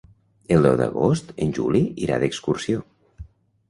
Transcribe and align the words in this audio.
El 0.55 0.65
deu 0.67 0.77
d'agost 0.79 1.31
en 1.47 1.55
Juli 1.59 1.85
irà 2.09 2.21
d'excursió. 2.25 2.87